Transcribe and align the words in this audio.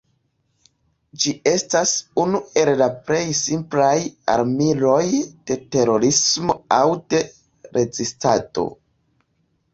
Ĝi 1.25 1.33
estas 1.51 1.91
unu 2.21 2.41
el 2.61 2.71
la 2.79 2.87
plej 3.09 3.21
simplaj 3.41 3.93
armiloj 4.37 5.03
de 5.51 5.59
terorismo 5.77 6.57
aŭ 6.81 6.83
de 7.15 7.23
rezistado. 7.79 8.67